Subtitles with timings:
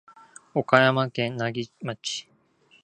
[0.55, 2.27] 岡山県奈義町